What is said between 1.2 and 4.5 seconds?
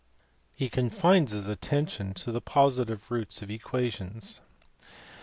his attention to the positive roots of equations.